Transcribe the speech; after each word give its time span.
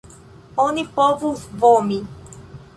Oni 0.63 0.85
povus 0.95 1.45
vomi. 1.65 2.03